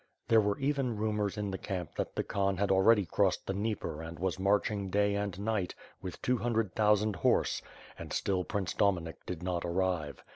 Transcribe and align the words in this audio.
There 0.29 0.41
were 0.41 0.57
even 0.57 0.97
rumors 0.97 1.37
in 1.37 1.51
the 1.51 1.59
camp 1.59 1.93
that 1.93 2.15
the 2.15 2.23
Khan 2.23 2.57
had 2.57 2.71
already 2.71 3.05
crossed 3.05 3.45
the 3.45 3.53
Dnieper 3.53 4.01
and 4.01 4.17
was 4.17 4.39
marching, 4.39 4.89
day 4.89 5.13
and 5.13 5.39
night, 5.39 5.75
with 6.01 6.19
two 6.23 6.39
hundred 6.39 6.73
thousand 6.73 7.17
horse; 7.17 7.61
and 7.99 8.11
still 8.11 8.43
Prince 8.43 8.73
Dorainik 8.73 9.23
did 9.27 9.43
not 9.43 9.63
arrive. 9.63 10.23